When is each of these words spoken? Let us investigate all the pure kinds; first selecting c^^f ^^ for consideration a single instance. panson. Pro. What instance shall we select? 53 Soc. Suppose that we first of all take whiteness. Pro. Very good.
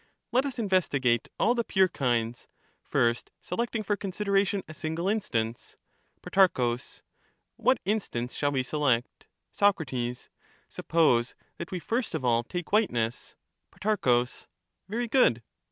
Let 0.31 0.47
us 0.47 0.57
investigate 0.57 1.29
all 1.39 1.53
the 1.53 1.63
pure 1.63 1.87
kinds; 1.87 2.47
first 2.83 3.29
selecting 3.39 3.81
c^^f 3.83 3.85
^^ 3.85 3.85
for 3.87 3.95
consideration 3.97 4.63
a 4.67 4.73
single 4.73 5.07
instance. 5.07 5.75
panson. 6.25 6.51
Pro. 6.55 6.77
What 7.57 7.77
instance 7.85 8.33
shall 8.35 8.51
we 8.51 8.63
select? 8.63 9.27
53 9.51 10.15
Soc. 10.15 10.29
Suppose 10.69 11.35
that 11.59 11.69
we 11.69 11.77
first 11.77 12.15
of 12.15 12.25
all 12.25 12.43
take 12.43 12.71
whiteness. 12.71 13.35
Pro. 13.79 14.25
Very 14.89 15.07
good. 15.07 15.43